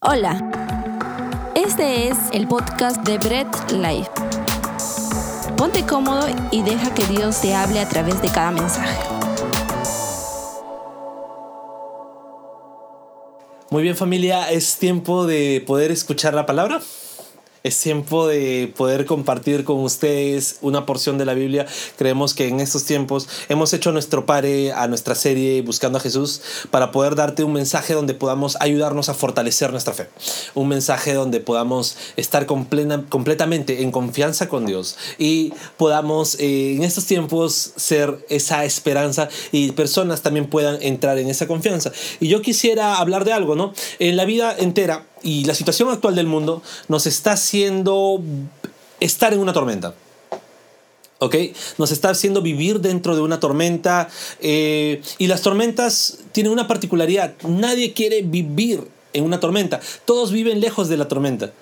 [0.00, 0.38] Hola,
[1.56, 4.08] este es el podcast de Bread Life.
[5.56, 8.96] Ponte cómodo y deja que Dios te hable a través de cada mensaje.
[13.70, 16.80] Muy bien familia, es tiempo de poder escuchar la palabra.
[17.68, 21.66] Es tiempo de poder compartir con ustedes una porción de la Biblia.
[21.98, 26.40] Creemos que en estos tiempos hemos hecho nuestro pare a nuestra serie Buscando a Jesús
[26.70, 30.08] para poder darte un mensaje donde podamos ayudarnos a fortalecer nuestra fe.
[30.54, 37.04] Un mensaje donde podamos estar completamente en confianza con Dios y podamos eh, en estos
[37.04, 41.92] tiempos ser esa esperanza y personas también puedan entrar en esa confianza.
[42.18, 43.74] Y yo quisiera hablar de algo, ¿no?
[43.98, 48.22] En la vida entera y la situación actual del mundo nos está haciendo
[49.00, 49.94] estar en una tormenta.
[51.20, 51.34] ¿Ok?
[51.78, 54.08] Nos está haciendo vivir dentro de una tormenta.
[54.40, 57.34] Eh, y las tormentas tienen una particularidad.
[57.42, 59.80] Nadie quiere vivir en una tormenta.
[60.04, 61.52] Todos viven lejos de la tormenta.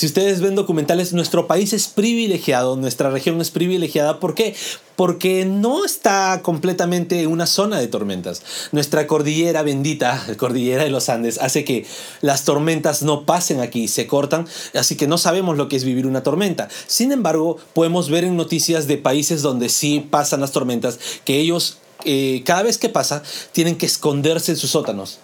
[0.00, 4.18] Si ustedes ven documentales, nuestro país es privilegiado, nuestra región es privilegiada.
[4.18, 4.56] ¿Por qué?
[4.96, 8.42] Porque no está completamente en una zona de tormentas.
[8.72, 11.84] Nuestra cordillera bendita, la cordillera de los Andes, hace que
[12.22, 16.06] las tormentas no pasen aquí, se cortan, así que no sabemos lo que es vivir
[16.06, 16.70] una tormenta.
[16.86, 21.76] Sin embargo, podemos ver en noticias de países donde sí pasan las tormentas, que ellos
[22.06, 25.18] eh, cada vez que pasa tienen que esconderse en sus sótanos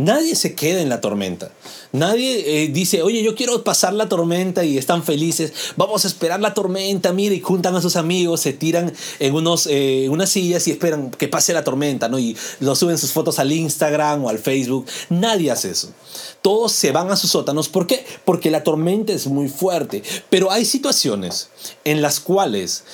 [0.00, 1.50] Nadie se queda en la tormenta.
[1.92, 5.52] Nadie eh, dice, oye, yo quiero pasar la tormenta y están felices.
[5.76, 9.66] Vamos a esperar la tormenta, mire, y juntan a sus amigos, se tiran en unos,
[9.70, 12.18] eh, unas sillas y esperan que pase la tormenta, ¿no?
[12.18, 14.86] Y lo suben sus fotos al Instagram o al Facebook.
[15.10, 15.92] Nadie hace eso.
[16.40, 17.68] Todos se van a sus sótanos.
[17.68, 18.06] ¿Por qué?
[18.24, 20.02] Porque la tormenta es muy fuerte.
[20.30, 21.50] Pero hay situaciones
[21.84, 22.84] en las cuales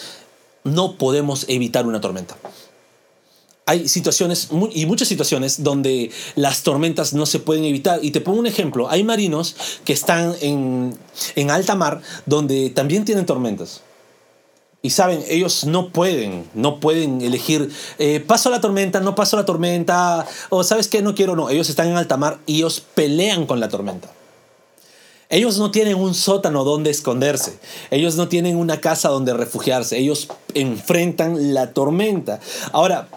[0.64, 2.36] no podemos evitar una tormenta
[3.68, 7.98] hay situaciones y muchas situaciones donde las tormentas no se pueden evitar.
[8.00, 8.88] Y te pongo un ejemplo.
[8.88, 10.96] Hay marinos que están en,
[11.50, 13.82] alta mar donde también tienen tormentas.
[14.82, 19.44] Y saben, ellos no pueden, no pueden elegir, eh, paso la tormenta, no paso la
[19.44, 21.50] tormenta, o sabes qué, no quiero, no.
[21.50, 24.12] Ellos están en alta mar y ellos pelean con la tormenta.
[25.28, 27.58] Ellos no tienen un sótano donde esconderse.
[27.90, 29.98] Ellos no tienen una casa donde refugiarse.
[29.98, 32.38] Ellos enfrentan la tormenta.
[32.70, 33.08] Ahora,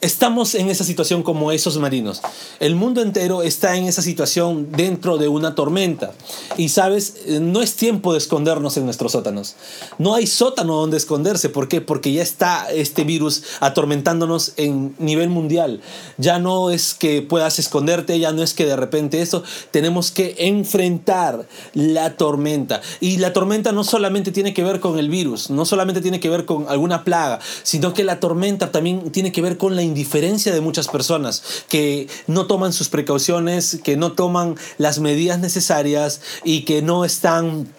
[0.00, 2.22] Estamos en esa situación como esos marinos.
[2.60, 6.12] El mundo entero está en esa situación dentro de una tormenta.
[6.56, 9.56] Y sabes, no es tiempo de escondernos en nuestros sótanos.
[9.98, 11.48] No hay sótano donde esconderse.
[11.48, 11.80] ¿Por qué?
[11.80, 15.80] Porque ya está este virus atormentándonos en nivel mundial.
[16.16, 19.42] Ya no es que puedas esconderte, ya no es que de repente eso.
[19.72, 22.82] Tenemos que enfrentar la tormenta.
[23.00, 26.30] Y la tormenta no solamente tiene que ver con el virus, no solamente tiene que
[26.30, 30.54] ver con alguna plaga, sino que la tormenta también tiene que ver con la indiferencia
[30.54, 36.64] de muchas personas que no toman sus precauciones, que no toman las medidas necesarias y
[36.64, 37.72] que no están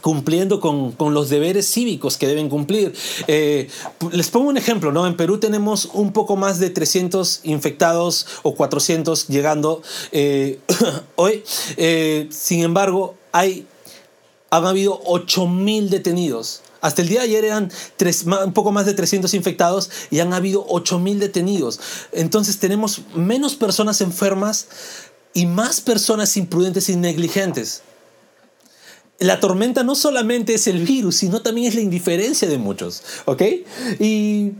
[0.00, 2.94] cumpliendo con, los deberes cívicos que deben cumplir.
[3.26, 3.68] Eh,
[4.10, 5.06] les pongo un ejemplo, ¿no?
[5.06, 9.82] En Perú tenemos un poco más de 300 infectados o 400 llegando
[10.12, 10.58] eh,
[11.16, 11.44] hoy.
[11.76, 13.66] Eh, sin embargo, hay,
[14.50, 16.62] han habido 8.000 detenidos.
[16.82, 17.70] Hasta el día de ayer eran
[18.44, 21.80] un poco más de 300 infectados y han habido 8.000 detenidos.
[22.10, 24.66] Entonces tenemos menos personas enfermas
[25.32, 27.82] y más personas imprudentes y negligentes.
[29.20, 33.42] La tormenta no solamente es el virus, sino también es la indiferencia de muchos, ¿ok?
[34.00, 34.54] Y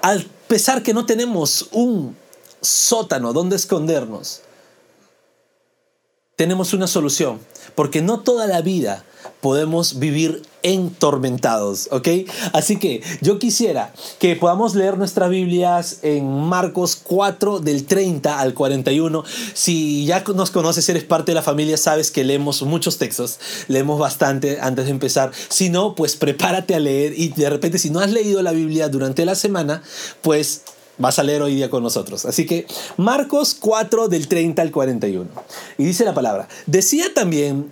[0.00, 2.16] al pesar que no tenemos un
[2.60, 4.42] sótano donde escondernos,
[6.36, 7.40] tenemos una solución,
[7.74, 9.04] porque no toda la vida
[9.40, 12.08] podemos vivir entormentados, ¿ok?
[12.52, 18.54] Así que yo quisiera que podamos leer nuestras Biblias en Marcos 4 del 30 al
[18.54, 19.24] 41.
[19.54, 23.38] Si ya nos conoces, eres parte de la familia, sabes que leemos muchos textos,
[23.68, 25.30] leemos bastante antes de empezar.
[25.48, 28.88] Si no, pues prepárate a leer y de repente si no has leído la Biblia
[28.88, 29.82] durante la semana,
[30.22, 30.62] pues
[30.98, 32.24] vas a leer hoy día con nosotros.
[32.24, 32.66] Así que
[32.96, 35.28] Marcos 4 del 30 al 41.
[35.78, 37.70] Y dice la palabra, decía también,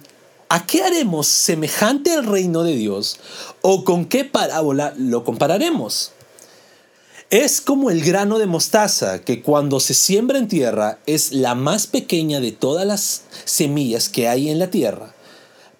[0.49, 3.19] ¿a qué haremos semejante al reino de Dios?
[3.63, 6.13] ¿O con qué parábola lo compararemos?
[7.31, 11.87] Es como el grano de mostaza que cuando se siembra en tierra es la más
[11.87, 15.17] pequeña de todas las semillas que hay en la tierra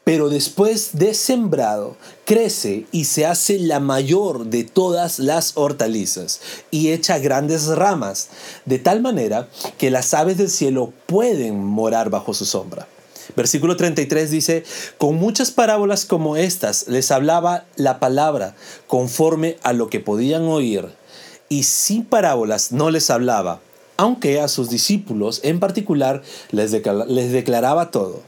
[0.07, 6.41] pero después de sembrado, crece y se hace la mayor de todas las hortalizas
[6.71, 8.29] y echa grandes ramas,
[8.67, 9.49] de tal manera
[9.79, 12.87] que las aves del cielo pueden morar bajo su sombra.
[13.35, 14.65] Versículo 33 dice,
[14.99, 18.55] con muchas parábolas como estas les hablaba la palabra
[18.87, 20.87] conforme a lo que podían oír,
[21.49, 23.61] y sin parábolas no les hablaba,
[23.97, 28.23] aunque a sus discípulos en particular les, les declaraba todo.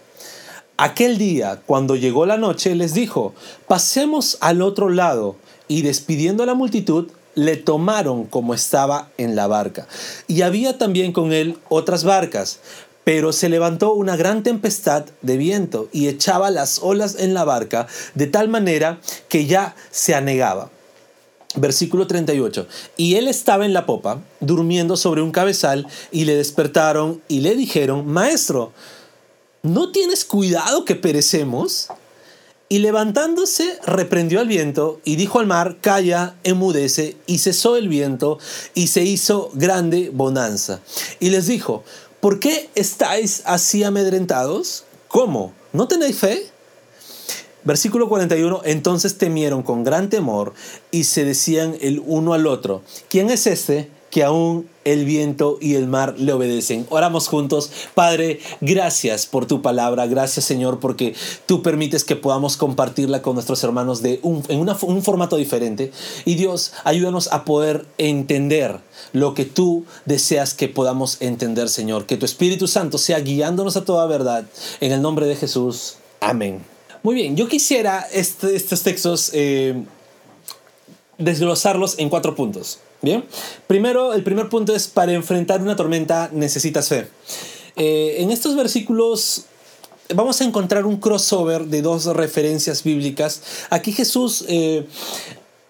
[0.77, 3.35] Aquel día, cuando llegó la noche, les dijo,
[3.67, 5.37] pasemos al otro lado,
[5.67, 9.87] y despidiendo a la multitud, le tomaron como estaba en la barca.
[10.27, 12.59] Y había también con él otras barcas,
[13.09, 17.87] pero se levantó una gran tempestad de viento y echaba las olas en la barca
[18.15, 19.01] de tal manera
[19.31, 20.69] que ya se anegaba.
[21.55, 22.67] Versículo 38.
[22.99, 27.57] Y él estaba en la popa, durmiendo sobre un cabezal, y le despertaron y le
[27.57, 28.75] dijeron, Maestro,
[29.63, 31.89] ¿no tienes cuidado que perecemos?
[32.69, 38.39] Y levantándose, reprendió al viento y dijo al mar, Calla, emudece, y cesó el viento,
[38.75, 40.81] y se hizo grande bonanza.
[41.19, 41.85] Y les dijo,
[42.21, 44.85] ¿por qué estáis así amedrentados?
[45.09, 45.53] ¿Cómo?
[45.73, 46.47] ¿No tenéis fe?
[47.65, 50.55] Versículo 41, entonces temieron con gran temor
[50.91, 55.75] y se decían el uno al otro, ¿quién es este que aún el viento y
[55.75, 56.87] el mar le obedecen.
[56.89, 57.71] Oramos juntos.
[57.95, 60.07] Padre, gracias por tu palabra.
[60.07, 61.15] Gracias Señor porque
[61.47, 65.93] tú permites que podamos compartirla con nuestros hermanos de un, en un formato diferente.
[66.25, 68.81] Y Dios, ayúdanos a poder entender
[69.13, 72.07] lo que tú deseas que podamos entender, Señor.
[72.07, 74.47] Que tu Espíritu Santo sea guiándonos a toda verdad.
[74.81, 75.97] En el nombre de Jesús.
[76.21, 76.63] Amén.
[77.03, 79.85] Muy bien, yo quisiera este, estos textos eh,
[81.17, 82.81] desglosarlos en cuatro puntos.
[83.01, 83.25] Bien,
[83.67, 87.09] primero, el primer punto es para enfrentar una tormenta necesitas fe.
[87.77, 89.45] Eh, en estos versículos
[90.15, 93.43] vamos a encontrar un crossover de dos referencias bíblicas.
[93.71, 94.87] Aquí Jesús eh,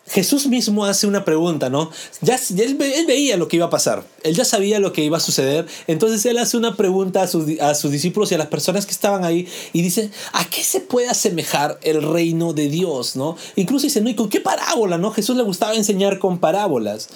[0.09, 1.91] Jesús mismo hace una pregunta, ¿no?
[2.23, 2.77] Ya, él,
[3.07, 6.25] veía lo que iba a pasar, él ya sabía lo que iba a suceder, entonces
[6.27, 9.25] él hace una pregunta a sus, a sus discípulos y a las personas que estaban
[9.25, 13.37] ahí y dice, ¿a qué se puede asemejar el reino de Dios, ¿no?
[13.57, 14.09] Incluso dice, ¿no?
[14.09, 15.11] ¿Y con qué parábola, ¿no?
[15.11, 17.09] Jesús le gustaba enseñar con parábolas.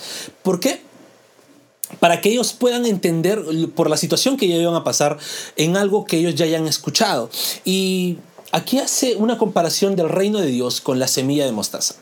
[0.43, 0.81] ¿Por qué?
[2.01, 3.43] Para que ellos puedan entender
[3.75, 5.19] por la situación que ya iban a pasar
[5.57, 7.31] en algo que ellos ya hayan escuchado.
[7.65, 8.19] Y
[8.51, 11.95] aquí hace una comparación del reino de Dios con la semilla de mostaza.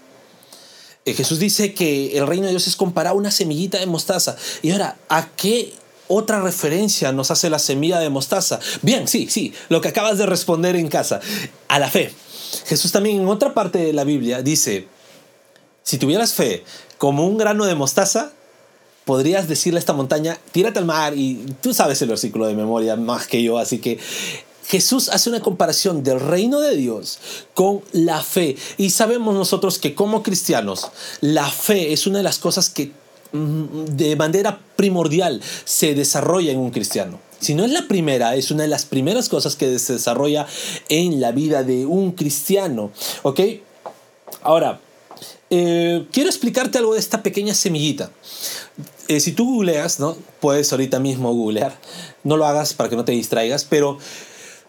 [1.11, 4.37] Eh, Jesús dice que el reino de Dios es comparado a una semillita de mostaza.
[4.63, 5.73] Y ahora, ¿a qué
[6.07, 8.61] otra referencia nos hace la semilla de mostaza?
[8.83, 11.21] Bien, sí, sí, lo que acabas de responder en casa,
[11.69, 12.13] a la fe.
[12.67, 14.87] Jesús también en otra parte de la Biblia dice,
[15.83, 16.65] si tuvieras fe
[16.99, 18.33] como un grano de mostaza,
[19.05, 22.95] podrías decirle a esta montaña, tírate al mar y tú sabes el versículo de memoria
[22.95, 23.99] más que yo, así que
[24.71, 27.19] Jesús hace una comparación del reino de Dios
[27.55, 28.57] con la fe.
[28.79, 32.93] Y sabemos nosotros que como cristianos, la fe es una de las cosas que
[33.33, 37.19] mm, de manera primordial se desarrolla en un cristiano.
[37.41, 40.47] Si no es la primera, es una de las primeras cosas que se desarrolla
[40.89, 42.93] en la vida de un cristiano.
[43.23, 43.41] ¿Ok?
[44.43, 44.79] Ahora,
[45.51, 48.13] eh, quiero explicarte algo de esta pequeña semillita.
[49.09, 50.17] Eh, si tú googleas, ¿no?
[50.39, 51.77] Puedes ahorita mismo googlear.
[52.23, 53.99] No lo hagas para que no te distraigas, pero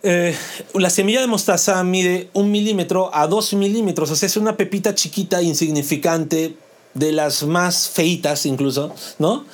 [0.03, 0.35] eh,
[0.73, 4.95] la semilla de mostaza mide un milímetro a dos milímetros, o sea, es una pepita
[4.95, 6.55] chiquita, insignificante,
[6.93, 9.45] de las más feitas incluso, ¿no?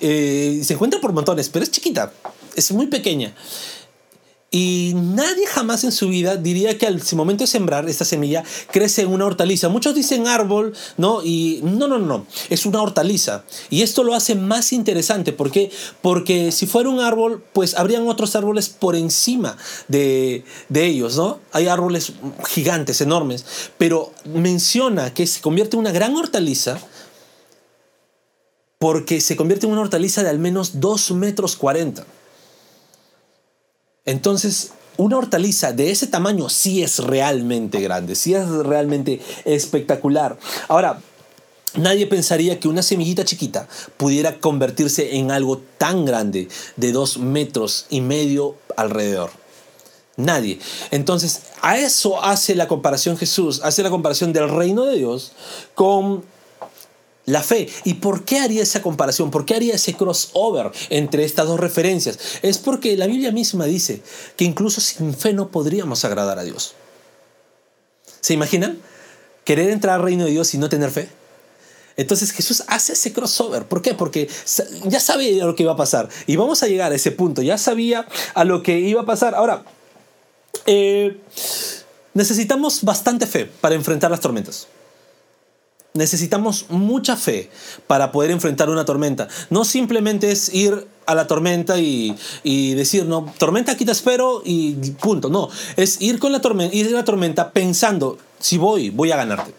[0.00, 2.12] Eh, se encuentra por montones, pero es chiquita,
[2.54, 3.34] es muy pequeña.
[4.54, 9.02] Y nadie jamás en su vida diría que al momento de sembrar esta semilla crece
[9.02, 9.68] en una hortaliza.
[9.68, 11.24] Muchos dicen árbol, ¿no?
[11.24, 13.42] Y no, no, no, es una hortaliza.
[13.68, 15.32] Y esto lo hace más interesante.
[15.32, 15.72] ¿Por qué?
[16.02, 19.56] Porque si fuera un árbol, pues habrían otros árboles por encima
[19.88, 21.40] de, de ellos, ¿no?
[21.50, 22.12] Hay árboles
[22.46, 23.44] gigantes, enormes.
[23.76, 26.78] Pero menciona que se convierte en una gran hortaliza
[28.78, 32.06] porque se convierte en una hortaliza de al menos 2 metros 40.
[34.04, 40.38] Entonces, una hortaliza de ese tamaño sí es realmente grande, sí es realmente espectacular.
[40.68, 41.00] Ahora,
[41.76, 47.86] Nadie pensaría que una semillita chiquita pudiera convertirse en algo tan grande de dos metros
[47.90, 49.32] y medio alrededor.
[50.16, 50.60] Nadie.
[50.92, 55.32] Entonces, a eso hace la comparación Jesús, hace la comparación del reino de Dios
[55.74, 56.24] con
[57.26, 57.68] la fe.
[57.84, 59.30] ¿Y por qué haría esa comparación?
[59.30, 62.18] ¿Por qué haría ese crossover entre estas dos referencias?
[62.42, 64.02] Es porque la Biblia misma dice
[64.36, 66.74] que incluso sin fe no podríamos agradar a Dios.
[68.20, 68.78] ¿Se imaginan?
[69.44, 71.08] Querer entrar al reino de Dios y no tener fe.
[71.96, 73.66] Entonces Jesús hace ese crossover.
[73.66, 73.94] ¿Por qué?
[73.94, 74.28] Porque
[74.84, 76.08] ya sabía lo que iba a pasar.
[76.26, 77.42] Y vamos a llegar a ese punto.
[77.42, 79.34] Ya sabía a lo que iba a pasar.
[79.34, 79.64] Ahora,
[80.66, 81.20] eh,
[82.14, 84.66] necesitamos bastante fe para enfrentar las tormentas
[85.94, 87.50] necesitamos mucha fe
[87.86, 89.28] para poder enfrentar una tormenta.
[89.48, 92.16] No simplemente es ir a la tormenta y,
[92.74, 95.28] decir, no, tormenta aquí te espero y punto.
[95.28, 99.16] No, es ir con la tormenta, ir a la tormenta pensando, si voy, voy a
[99.16, 99.54] ganarte.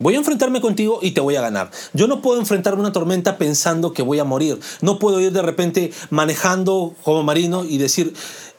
[0.00, 1.70] Voy a enfrentarme contigo y te voy a ganar.
[1.92, 4.58] Yo no puedo enfrentar una tormenta pensando que voy a morir.
[4.80, 8.12] No puedo ir de repente manejando como marino y decir,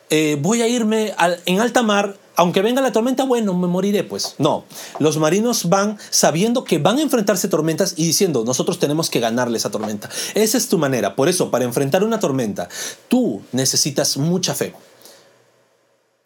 [0.10, 1.14] eh, voy a irme
[1.46, 4.36] en alta mar aunque venga la tormenta, bueno, me moriré, pues.
[4.38, 4.66] No,
[5.00, 9.58] los marinos van sabiendo que van a enfrentarse tormentas y diciendo, nosotros tenemos que ganarle
[9.58, 10.10] esa tormenta.
[10.34, 11.16] Esa es tu manera.
[11.16, 12.70] Por eso, para enfrentar una tormenta,
[13.08, 14.74] tú necesitas mucha fe.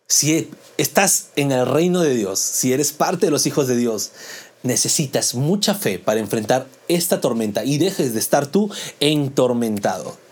[0.08, 4.12] Si estás en el reino de Dios, si eres parte de los hijos de Dios,
[4.64, 8.72] necesitas mucha fe para enfrentar esta tormenta y dejes de estar tú
[9.02, 10.27] entormentado.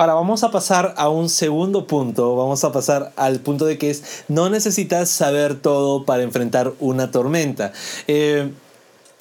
[0.00, 3.90] Ahora vamos a pasar a un segundo punto, vamos a pasar al punto de que
[3.90, 7.74] es no necesitas saber todo para enfrentar una tormenta.
[8.08, 8.50] Eh,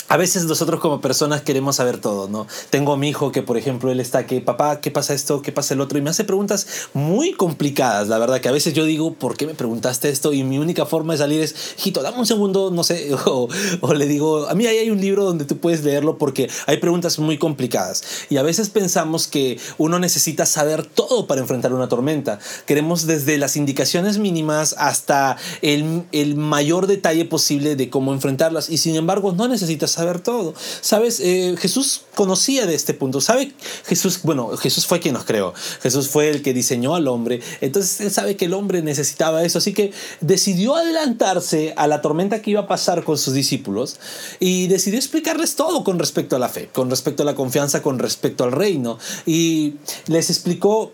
[0.10, 2.48] a veces nosotros como personas queremos saber todo, ¿no?
[2.72, 5.44] Tengo a mi hijo que, por ejemplo, él está que, papá, ¿qué pasa esto?
[5.44, 6.00] ¿Qué pasa el otro?
[6.00, 9.46] Y me hace preguntas muy complicadas, la verdad, que a veces yo digo, ¿por qué
[9.46, 10.34] me preguntaste esto?
[10.34, 13.48] Y mi única forma de salir es, hijito, dame un segundo, no sé, o,
[13.94, 17.20] le digo, a mí ahí hay un libro donde tú puedes leerlo porque hay preguntas
[17.20, 18.04] muy complicadas.
[18.32, 22.40] Y a veces pensamos que uno necesita saber todo para enfrentar una tormenta.
[22.66, 28.72] Queremos desde las indicaciones mínimas hasta el, el mayor detalle posible de cómo enfrentarlas.
[28.72, 30.54] Y sin embargo, no necesitas saber todo.
[30.82, 33.22] Sabes, eh, Jesús conocía de este punto.
[33.22, 33.54] Sabe,
[33.86, 35.54] Jesús, bueno, Jesús fue quien nos creó.
[35.82, 37.42] Jesús fue el que diseñó al hombre.
[37.62, 39.60] Entonces él sabe que el hombre necesitaba eso.
[39.60, 39.92] Así que
[40.22, 43.98] decidió adelantarse a la tormenta que iba a pasar con sus discípulos
[44.40, 48.00] y decidió explicarles todo con respecto a la fe, con respecto a la confianza, con
[48.00, 48.98] respecto al reino.
[49.26, 49.76] Y
[50.08, 50.92] les explicó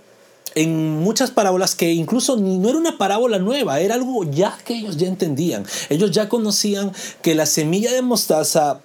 [0.55, 4.97] en muchas parábolas que incluso no era una parábola nueva, era algo ya que ellos
[4.97, 5.65] ya entendían.
[5.89, 8.79] Ellos ya conocían que la semilla de mostaza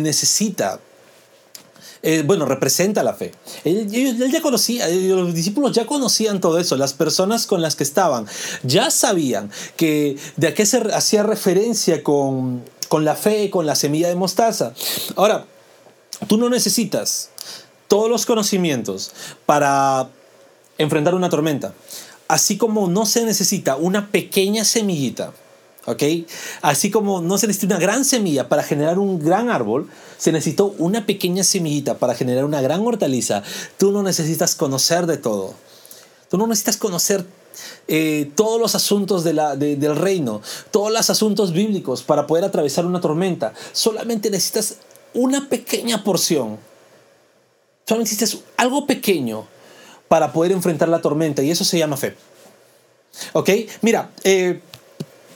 [0.00, 0.80] necesita
[2.02, 3.32] eh, bueno, representa la fe.
[3.64, 3.88] Él,
[4.30, 8.26] ya conocía, los discípulos ya conocían todo eso, las personas con las que estaban
[8.62, 13.74] ya sabían que de a qué se hacía referencia con, con la fe, con la
[13.74, 14.74] semilla de mostaza.
[15.16, 15.46] Ahora,
[16.28, 17.30] tú no necesitas
[17.88, 19.12] todos los conocimientos
[19.44, 20.08] para
[20.76, 21.74] enfrentar una tormenta,
[22.28, 25.32] así como no se necesita una pequeña semillita
[25.88, 26.02] ¿ok?
[26.62, 30.74] Así como no se necesita una gran semilla para generar un gran árbol, se necesitó
[30.78, 33.42] una pequeña semillita para generar una gran hortaliza.
[33.78, 35.54] Tú no necesitas conocer de todo.
[36.28, 37.24] Tú no necesitas conocer
[37.88, 42.84] eh, todos los asuntos de la, del reino, todos los asuntos bíblicos para poder atravesar
[42.84, 43.54] una tormenta.
[43.72, 44.76] Solamente necesitas
[45.14, 46.58] una pequeña porción.
[47.86, 49.46] Solamente necesitas algo pequeño
[50.08, 52.14] para poder enfrentar la tormenta y eso se llama fe.
[53.32, 53.50] ¿Ok?
[53.80, 54.60] Mira, eh,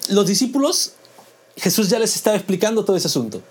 [0.09, 0.93] los discípulos,
[1.57, 3.43] Jesús ya les estaba explicando todo ese asunto.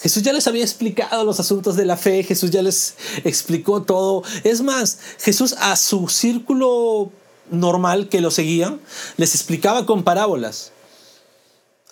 [0.00, 2.94] Jesús ya les había explicado los asuntos de la fe, Jesús ya les
[3.24, 4.22] explicó todo.
[4.42, 7.10] Es más, Jesús a su círculo
[7.50, 8.80] normal que lo seguían,
[9.16, 10.72] les explicaba con parábolas.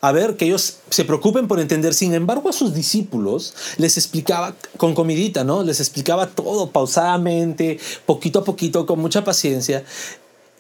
[0.05, 1.95] A ver, que ellos se preocupen por entender.
[1.95, 5.63] Sin embargo, a sus discípulos les explicaba con comidita, ¿no?
[5.63, 9.85] Les explicaba todo pausadamente, poquito a poquito, con mucha paciencia.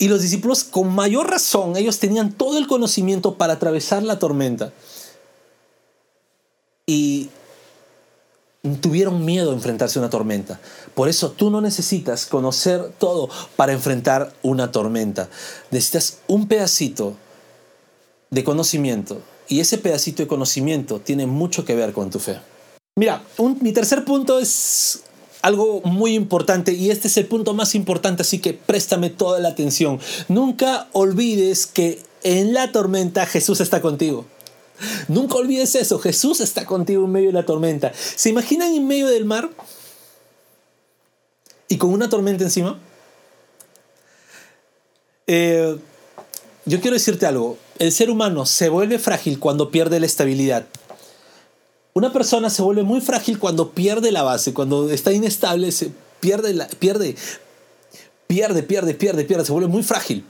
[0.03, 4.73] Y los discípulos, con mayor razón, ellos tenían todo el conocimiento para atravesar la tormenta.
[6.89, 7.29] Y
[8.81, 10.59] tuvieron miedo a enfrentarse a una tormenta.
[10.97, 15.29] Por eso tú no necesitas conocer todo para enfrentar una tormenta.
[15.71, 17.15] Necesitas un pedacito
[18.31, 19.23] de conocimiento.
[19.47, 22.41] Y ese pedacito de conocimiento tiene mucho que ver con tu fe.
[22.97, 23.23] Mira,
[23.61, 25.05] mi tercer punto es
[25.43, 29.49] algo muy importante y este es el punto más importante, así que préstame toda la
[29.49, 30.01] atención.
[30.29, 34.25] Nunca olvides que en la tormenta Jesús está contigo.
[35.09, 37.93] Nunca olvides eso, Jesús está contigo en medio de la tormenta.
[37.95, 39.51] ¿Se imaginan en medio del mar?
[41.69, 42.79] Y con una tormenta encima.
[45.27, 45.77] Eh,
[46.65, 50.67] yo quiero decirte algo, el ser humano se vuelve frágil cuando pierde la estabilidad.
[51.95, 56.55] Una persona se vuelve muy frágil cuando pierde la base, cuando está inestable, se pierde,
[56.55, 57.17] la, pierde,
[58.27, 60.25] pierde, pierde, pierde, pierde, se vuelve muy frágil.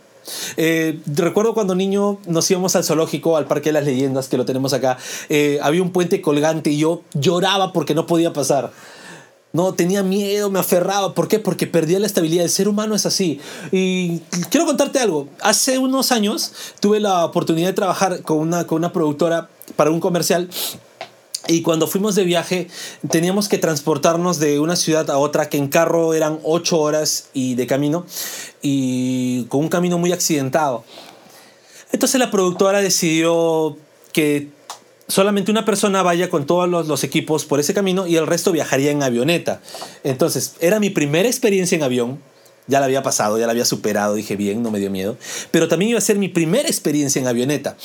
[0.56, 4.44] Eh, recuerdo cuando niño nos íbamos al zoológico, al Parque de las Leyendas, que lo
[4.44, 8.72] tenemos acá, eh, había un puente colgante y yo lloraba porque no podía pasar.
[9.52, 11.14] No, tenía miedo, me aferraba.
[11.14, 11.38] ¿Por qué?
[11.38, 12.44] Porque perdía la estabilidad.
[12.44, 13.38] El ser humano es así.
[13.70, 15.28] Y quiero contarte algo.
[15.42, 20.00] Hace unos años tuve la oportunidad de trabajar con una, con una productora para un
[20.00, 20.48] comercial
[21.48, 22.68] y cuando fuimos de viaje
[23.10, 27.54] teníamos que transportarnos de una ciudad a otra que en carro eran ocho horas y
[27.54, 28.06] de camino
[28.60, 30.84] y con un camino muy accidentado.
[31.90, 33.76] Entonces la productora decidió
[34.12, 34.48] que
[35.08, 38.52] solamente una persona vaya con todos los, los, equipos por ese camino y el resto
[38.52, 39.60] viajaría en avioneta.
[40.04, 42.20] Entonces era mi primera experiencia en avión.
[42.68, 45.16] Ya la había pasado, ya la había superado, dije bien, no me dio miedo.
[45.50, 47.76] Pero también iba a ser mi primera experiencia en avioneta.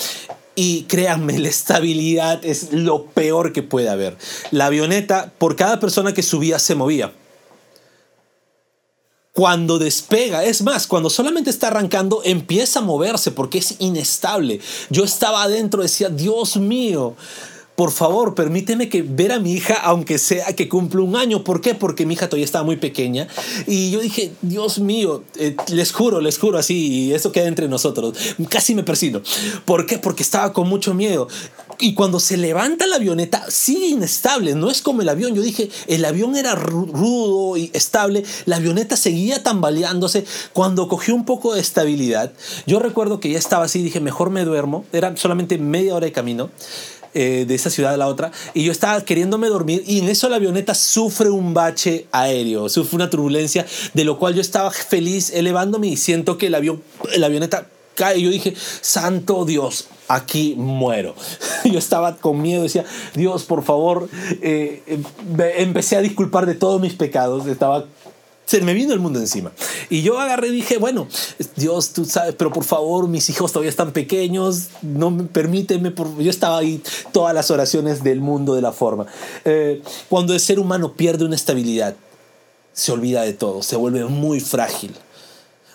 [0.59, 4.17] Y créanme, la estabilidad es lo peor que puede haber.
[4.49, 7.13] La avioneta, por cada persona que subía, se movía.
[9.33, 14.59] Cuando despega, es más, cuando solamente está arrancando, empieza a moverse porque es inestable.
[14.89, 17.15] Yo estaba adentro, decía, Dios mío,
[17.77, 21.43] por favor, permíteme que ver a mi hija, aunque sea que cumple un año.
[21.43, 21.75] ¿Por qué?
[21.75, 23.27] Porque mi hija todavía estaba muy pequeña.
[23.67, 27.67] Y yo dije, Dios mío, eh, les juro, les juro así, y eso queda entre
[27.67, 28.17] nosotros.
[28.49, 29.21] Casi me persino.
[29.65, 29.99] ¿Por qué?
[29.99, 31.27] Porque estaba con mucho miedo.
[31.79, 35.35] Y cuando se levanta la avioneta, sigue inestable, no es como el avión.
[35.35, 40.25] Yo dije, el avión era rudo y estable, la avioneta seguía tambaleándose.
[40.53, 42.33] Cuando cogió un poco de estabilidad,
[42.65, 44.83] yo recuerdo que ya estaba así, dije, mejor me duermo.
[44.91, 46.49] Era solamente media hora de camino.
[47.19, 50.29] Eh, de esa ciudad a la otra y yo estaba queriéndome dormir y en eso
[50.29, 55.31] la avioneta sufre un bache aéreo, sufre una turbulencia de lo cual yo estaba feliz
[55.31, 56.83] elevándome y siento que el avión,
[57.15, 61.15] la avioneta cae yo dije, santo Dios, aquí muero.
[61.65, 64.07] Yo estaba con miedo, decía, Dios, por favor,
[64.41, 65.03] eh, em,
[65.57, 67.85] empecé a disculpar de todos mis pecados, estaba
[68.47, 69.51] se me vino el mundo encima.
[69.89, 71.07] Y yo agarré y dije, bueno,
[71.57, 76.29] Dios, tú sabes, pero por favor, mis hijos todavía están pequeños, no me, permíteme, yo
[76.29, 79.05] estaba ahí todas las oraciones del mundo de la forma.
[79.43, 81.95] Eh, cuando el ser humano pierde una estabilidad,
[82.71, 84.95] se olvida de todo, se vuelve muy frágil.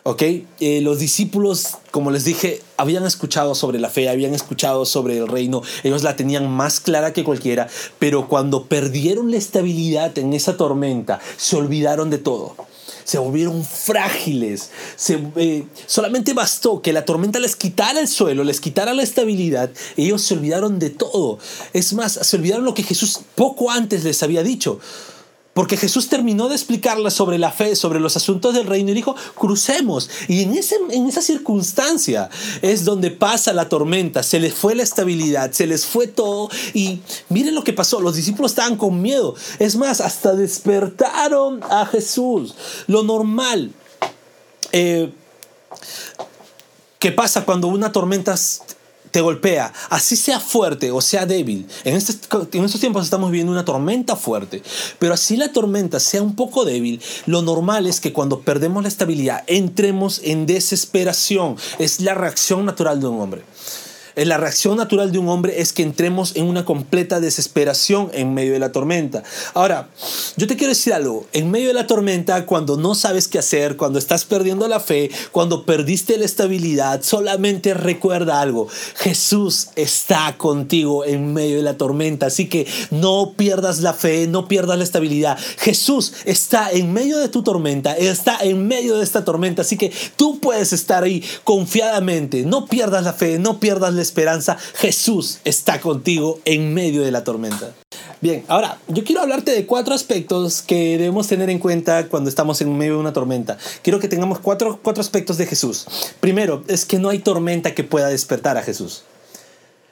[0.05, 0.23] ¿Ok?
[0.59, 5.29] Eh, los discípulos, como les dije, habían escuchado sobre la fe, habían escuchado sobre el
[5.29, 7.69] reino, ellos la tenían más clara que cualquiera,
[8.01, 12.57] pero cuando perdieron la estabilidad en esa tormenta, se olvidaron de todo.
[13.05, 14.71] Se volvieron frágiles.
[15.37, 19.71] Eh, solamente bastó que la tormenta les quitara el suelo, les quitara la estabilidad.
[19.97, 21.39] Ellos se olvidaron de todo.
[21.73, 24.81] Es más, se olvidaron lo que Jesús poco antes les había dicho.
[25.55, 29.15] Porque Jesús terminó de explicarles sobre la fe, sobre los asuntos del reino y dijo,
[29.35, 30.09] crucemos.
[30.27, 32.31] Y en, ese, en esa circunstancia
[32.63, 36.49] es donde pasa la tormenta, se les fue la estabilidad, se les fue todo.
[36.73, 39.35] Y miren lo que pasó, los discípulos estaban con miedo.
[39.59, 42.55] Es más, hasta despertaron a Jesús.
[42.87, 43.73] Lo normal.
[44.73, 45.13] Eh,
[46.99, 48.37] ¿Qué pasa cuando una tormenta
[49.13, 51.69] te golpea, así sea fuerte o sea débil.
[51.85, 52.15] En, este,
[52.57, 54.63] en estos tiempos estamos viviendo una tormenta fuerte,
[54.99, 58.89] pero así la tormenta sea un poco débil, lo normal es que cuando perdemos la
[58.89, 61.57] estabilidad entremos en desesperación.
[61.79, 63.43] Es la reacción natural de un hombre.
[64.15, 68.53] La reacción natural de un hombre es que entremos en una completa desesperación en medio
[68.53, 69.23] de la tormenta.
[69.55, 69.89] Ahora,
[70.37, 73.77] yo te quiero decir algo, en medio de la tormenta, cuando no sabes qué hacer,
[73.77, 81.07] cuando estás perdiendo la fe, cuando perdiste la estabilidad, solamente recuerda algo, Jesús está contigo
[81.07, 85.39] en medio de la tormenta, así que no pierdas la fe, no pierdas la estabilidad.
[85.59, 89.91] Jesús está en medio de tu tormenta, está en medio de esta tormenta, así que
[90.17, 95.81] tú puedes estar ahí confiadamente, no pierdas la fe, no pierdas la esperanza, Jesús está
[95.81, 97.73] contigo en medio de la tormenta.
[98.21, 102.61] Bien, ahora yo quiero hablarte de cuatro aspectos que debemos tener en cuenta cuando estamos
[102.61, 103.59] en medio de una tormenta.
[103.83, 105.87] Quiero que tengamos cuatro, cuatro aspectos de Jesús.
[106.21, 109.03] Primero, es que no hay tormenta que pueda despertar a Jesús.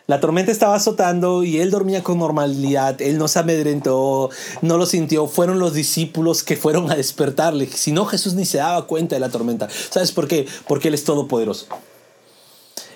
[0.07, 4.29] La tormenta estaba azotando y él dormía con normalidad, él no se amedrentó,
[4.61, 7.68] no lo sintió, fueron los discípulos que fueron a despertarle.
[7.68, 9.68] Si no, Jesús ni se daba cuenta de la tormenta.
[9.70, 10.49] ¿Sabes por qué?
[10.66, 11.66] Porque él es todopoderoso.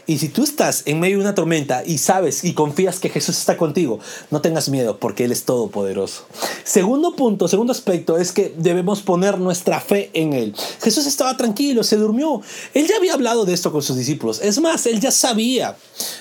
[0.06, 3.38] Y si tú estás en medio de una tormenta y sabes y confías que Jesús
[3.38, 6.26] está contigo, no tengas miedo porque Él es todopoderoso.
[6.62, 10.54] Segundo punto, segundo aspecto es que debemos poner nuestra fe en Él.
[10.82, 12.42] Jesús estaba tranquilo, se durmió.
[12.74, 14.40] Él ya había hablado de esto con sus discípulos.
[14.42, 15.76] Es más, Él ya sabía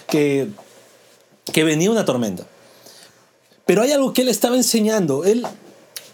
[0.07, 0.47] que,
[1.51, 2.47] que venía una tormenta.
[3.65, 5.25] Pero hay algo que Él estaba enseñando.
[5.25, 5.45] Él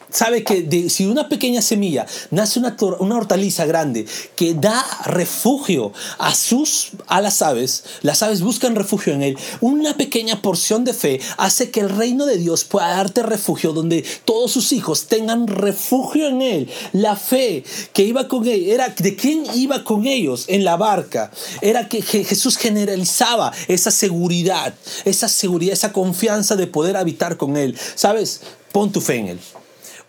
[0.10, 6.34] sabe que si una pequeña semilla nace una, una, hortaliza grande que da refugio a,
[6.34, 11.20] sus, a las aves, las aves buscan refugio en él, una pequeña porción de fe
[11.38, 16.28] hace que el reino de Dios pueda darte refugio donde todos sus hijos tengan refugio
[16.28, 16.70] en él.
[16.94, 21.32] La fe que iba con él era de quién iba con ellos en la barca,
[21.62, 24.74] era que Jesús generalizaba esa seguridad,
[25.06, 27.78] esa seguridad, esa confianza de poder habitar con él.
[27.96, 28.42] ¿Sabes?
[28.72, 29.40] Pon tu fe en él.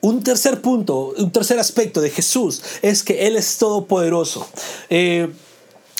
[0.01, 4.47] Un tercer punto, un tercer aspecto de Jesús es que Él es todopoderoso.
[4.89, 5.29] Eh,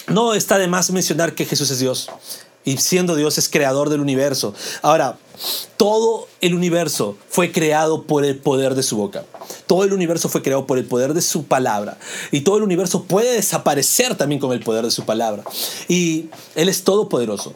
[0.07, 2.09] no está de más mencionar que Jesús es Dios
[2.63, 4.53] y siendo Dios es creador del universo.
[4.81, 5.17] Ahora,
[5.77, 9.23] todo el universo fue creado por el poder de su boca.
[9.67, 11.97] Todo el universo fue creado por el poder de su palabra.
[12.31, 15.43] Y todo el universo puede desaparecer también con el poder de su palabra.
[15.87, 17.53] Y Él es todopoderoso.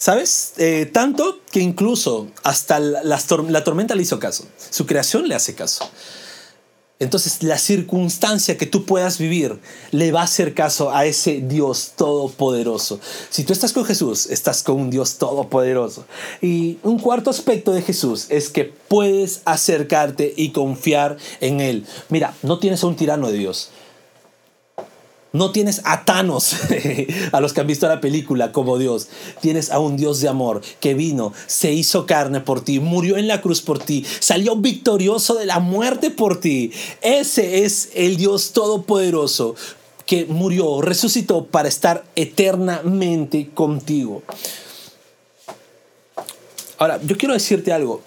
[0.00, 0.54] ¿Sabes?
[0.56, 4.46] Eh, tanto que incluso hasta la, tormenta le hizo caso.
[4.70, 5.90] Su creación le hace caso.
[6.98, 9.60] entonces la circunstancia que tú puedas vivir
[9.90, 12.98] le va a hacer caso a ese Dios todopoderoso.
[13.28, 16.06] Si tú estás con Jesús, estás con un Dios todopoderoso.
[16.40, 21.84] Y un cuarto aspecto de Jesús es que puedes acercarte y confiar en Él.
[22.08, 23.68] Mira, no tienes a un tirano de Dios.
[25.32, 26.54] No tienes a Thanos,
[27.32, 29.08] a los que han visto la película como Dios.
[29.40, 33.28] Tienes a un Dios de amor que vino, se hizo carne por ti, murió en
[33.28, 36.72] la cruz por ti, salió victorioso de la muerte por ti.
[37.00, 39.54] Ese es el Dios todopoderoso
[40.04, 44.22] que murió, resucitó para estar eternamente contigo.
[46.78, 48.02] Ahora, yo quiero decirte algo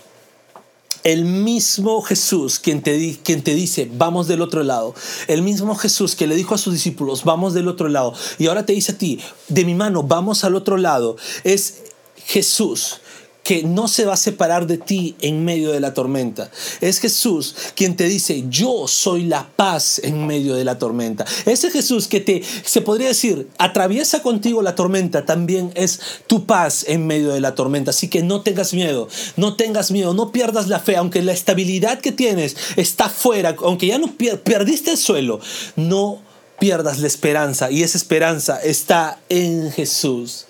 [1.03, 4.95] el mismo Jesús quien te, te dice, vamos del otro lado,
[5.27, 8.65] el mismo Jesús que le dijo a sus discípulos, vamos del otro lado, y ahora
[8.65, 11.83] te dice a ti, de mi mano, vamos al otro lado, es
[12.25, 13.01] Jesús
[13.43, 16.49] que no se va a separar de ti en medio de la tormenta.
[16.81, 21.25] Es Jesús quien te dice, yo soy la paz en medio de la tormenta.
[21.45, 26.85] Ese Jesús que te, se podría decir, atraviesa contigo la tormenta, también es tu paz
[26.87, 27.91] en medio de la tormenta.
[27.91, 31.99] Así que no tengas miedo, no tengas miedo, no pierdas la fe, aunque la estabilidad
[31.99, 35.39] que tienes está fuera, aunque ya no perdiste el suelo,
[35.75, 36.21] no
[36.59, 40.45] pierdas la esperanza y esa esperanza está en Jesús.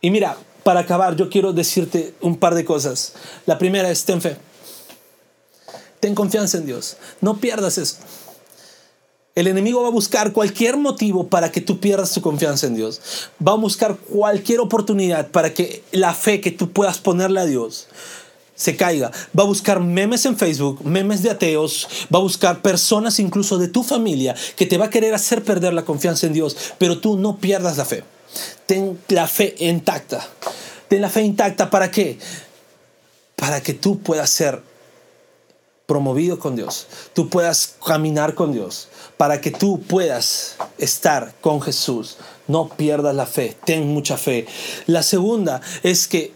[0.00, 0.36] Y mira,
[0.68, 3.14] para acabar, yo quiero decirte un par de cosas.
[3.46, 4.36] La primera es, ten fe.
[5.98, 6.98] Ten confianza en Dios.
[7.22, 7.96] No pierdas eso.
[9.34, 13.00] El enemigo va a buscar cualquier motivo para que tú pierdas tu confianza en Dios.
[13.40, 17.86] Va a buscar cualquier oportunidad para que la fe que tú puedas ponerle a Dios
[18.54, 19.10] se caiga.
[19.34, 23.68] Va a buscar memes en Facebook, memes de ateos, va a buscar personas incluso de
[23.68, 27.16] tu familia que te va a querer hacer perder la confianza en Dios, pero tú
[27.16, 28.04] no pierdas la fe.
[28.66, 30.26] Ten la fe intacta.
[30.88, 31.70] Ten la fe intacta.
[31.70, 32.18] ¿Para qué?
[33.36, 34.62] Para que tú puedas ser
[35.86, 36.86] promovido con Dios.
[37.14, 38.88] Tú puedas caminar con Dios.
[39.16, 42.18] Para que tú puedas estar con Jesús.
[42.46, 43.56] No pierdas la fe.
[43.64, 44.46] Ten mucha fe.
[44.86, 46.32] La segunda es que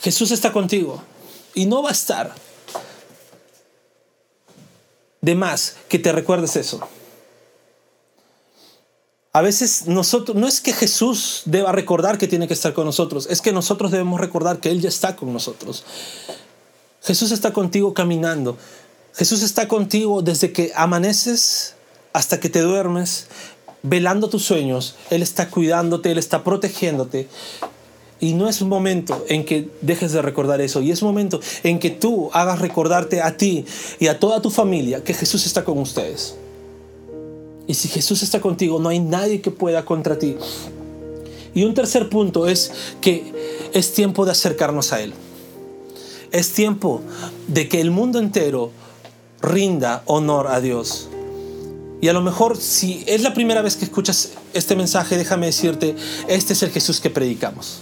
[0.00, 1.02] Jesús está contigo.
[1.54, 2.32] Y no va a estar.
[5.20, 6.88] De más que te recuerdes eso.
[9.36, 13.28] A veces nosotros, no es que Jesús deba recordar que tiene que estar con nosotros,
[13.28, 15.84] es que nosotros debemos recordar que Él ya está con nosotros.
[17.02, 18.56] Jesús está contigo caminando.
[19.14, 21.74] Jesús está contigo desde que amaneces
[22.14, 23.26] hasta que te duermes,
[23.82, 24.96] velando tus sueños.
[25.10, 27.28] Él está cuidándote, Él está protegiéndote.
[28.18, 30.80] Y no es un momento en que dejes de recordar eso.
[30.80, 33.66] Y es un momento en que tú hagas recordarte a ti
[33.98, 36.36] y a toda tu familia que Jesús está con ustedes.
[37.66, 40.36] Y si Jesús está contigo, no hay nadie que pueda contra ti.
[41.54, 45.14] Y un tercer punto es que es tiempo de acercarnos a Él.
[46.30, 47.00] Es tiempo
[47.48, 48.70] de que el mundo entero
[49.40, 51.08] rinda honor a Dios.
[52.00, 55.96] Y a lo mejor si es la primera vez que escuchas este mensaje, déjame decirte,
[56.28, 57.80] este es el Jesús que predicamos.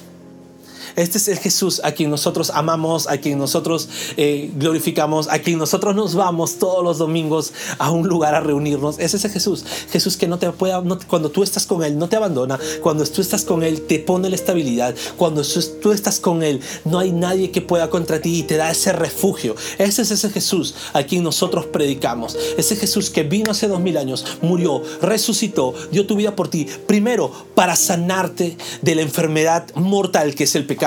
[0.97, 5.59] Este es el Jesús a quien nosotros amamos, a quien nosotros eh, glorificamos, a quien
[5.59, 9.01] nosotros nos vamos todos los domingos a un lugar a reunirnos.
[9.01, 9.65] Es ese Jesús.
[9.91, 12.61] Jesús que no te pueda, cuando tú estás con Él, no te abandona.
[12.81, 14.95] Cuando tú estás con Él, te pone la estabilidad.
[15.17, 15.43] Cuando
[15.83, 18.93] tú estás con Él, no hay nadie que pueda contra ti y te da ese
[18.93, 19.57] refugio.
[19.79, 22.37] Ese es ese Jesús a quien nosotros predicamos.
[22.57, 26.69] Ese Jesús que vino hace dos mil años, murió, resucitó, dio tu vida por ti.
[26.87, 30.84] Primero, para sanarte de la enfermedad mortal que es el pecado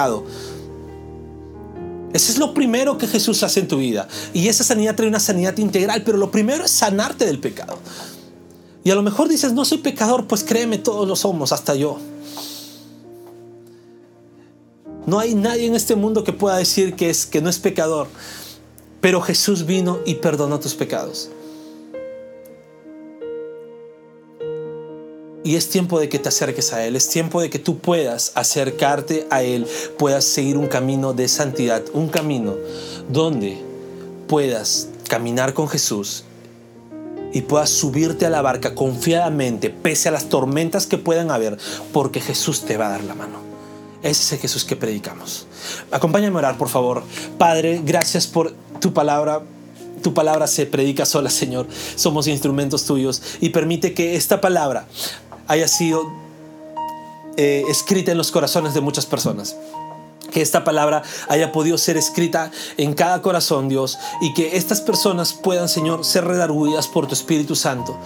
[2.13, 4.07] eso es lo primero que Jesús hace en tu vida.
[4.33, 7.77] Y esa sanidad trae una sanidad integral, pero lo primero es sanarte del pecado.
[8.83, 11.97] Y a lo mejor dices, no soy pecador, pues créeme, todos lo somos, hasta yo.
[15.05, 18.07] No hay nadie en este mundo que pueda decir que, es, que no es pecador.
[19.01, 21.29] Pero Jesús vino y perdonó tus pecados.
[25.47, 28.33] Y es tiempo de que te acerques a Él, es tiempo de que tú puedas
[28.35, 29.65] acercarte a Él,
[29.97, 32.55] puedas seguir un camino de santidad, un camino
[33.07, 33.57] donde
[34.27, 36.25] puedas caminar con Jesús
[37.31, 41.57] y puedas subirte a la barca confiadamente, pese a las tormentas que puedan haber,
[41.93, 43.39] porque Jesús te va a dar la mano.
[44.03, 45.47] Ese es el Jesús que predicamos.
[45.91, 47.03] Acompáñame a orar, por favor.
[47.37, 49.43] Padre, gracias por tu palabra.
[50.03, 51.67] Tu palabra se predica sola, Señor.
[51.95, 54.87] Somos instrumentos tuyos y permite que esta palabra
[55.47, 56.11] haya sido
[57.37, 59.55] eh, escrita en los corazones de muchas personas.
[60.31, 65.33] Que esta palabra haya podido ser escrita en cada corazón, Dios, y que estas personas
[65.33, 67.97] puedan, Señor, ser redarguidas por tu Espíritu Santo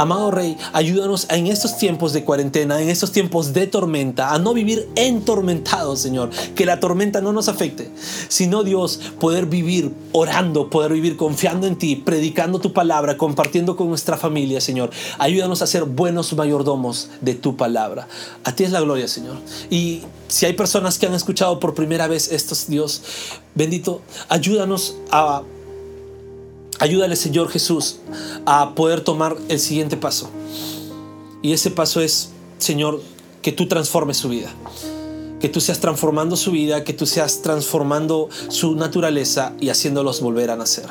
[0.00, 4.54] Amado Rey, ayúdanos en estos tiempos de cuarentena, en estos tiempos de tormenta, a no
[4.54, 6.30] vivir entormentados, Señor.
[6.54, 7.90] Que la tormenta no nos afecte,
[8.28, 13.90] sino Dios, poder vivir orando, poder vivir confiando en ti, predicando tu palabra, compartiendo con
[13.90, 14.88] nuestra familia, Señor.
[15.18, 18.08] Ayúdanos a ser buenos mayordomos de tu palabra.
[18.44, 19.36] A ti es la gloria, Señor.
[19.68, 23.02] Y si hay personas que han escuchado por primera vez estos, Dios,
[23.54, 25.42] bendito, ayúdanos a
[26.80, 27.96] Ayúdale, Señor Jesús,
[28.46, 30.30] a poder tomar el siguiente paso.
[31.42, 33.02] Y ese paso es, Señor,
[33.42, 34.50] que tú transformes su vida.
[35.40, 40.50] Que tú seas transformando su vida, que tú seas transformando su naturaleza y haciéndolos volver
[40.50, 40.86] a nacer.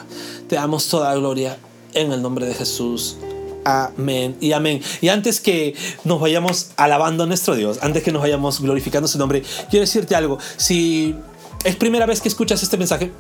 [0.47, 1.58] Te damos toda gloria
[1.93, 3.17] en el nombre de Jesús.
[3.65, 4.82] Amén y amén.
[5.02, 9.17] Y antes que nos vayamos alabando a nuestro Dios, antes que nos vayamos glorificando su
[9.17, 10.39] nombre, quiero decirte algo.
[10.58, 11.15] Si
[11.63, 13.11] es primera vez que escuchas este mensaje,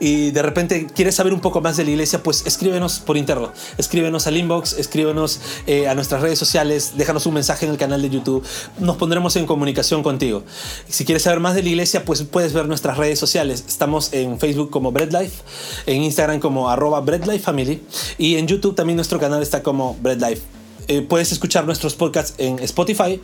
[0.00, 3.52] y de repente quieres saber un poco más de la iglesia, pues escríbenos por interno,
[3.76, 8.00] escríbenos al inbox, escríbenos eh, a nuestras redes sociales, déjanos un mensaje en el canal
[8.00, 8.44] de YouTube,
[8.78, 10.42] nos pondremos en comunicación contigo.
[10.88, 13.64] Si quieres saber más de la iglesia, pues puedes ver nuestras redes sociales.
[13.68, 15.42] Estamos en Facebook como BreadLife,
[15.86, 17.82] en Instagram como arroba BreadLifeFamily
[18.18, 20.59] y en YouTube también nuestro canal está como BreadLife.
[20.90, 23.20] Eh, puedes escuchar nuestros podcasts en Spotify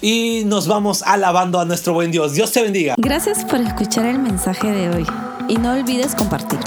[0.00, 2.32] y nos vamos alabando a nuestro buen Dios.
[2.32, 2.94] Dios te bendiga.
[2.96, 5.06] Gracias por escuchar el mensaje de hoy
[5.46, 6.64] y no olvides compartirlo.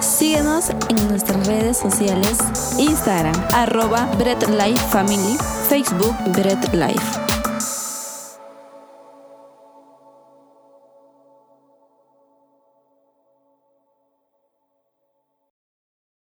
[0.00, 2.38] Síguenos en nuestras redes sociales,
[2.76, 5.36] Instagram, arroba Bread Life Family,
[5.68, 7.35] Facebook Bread Life.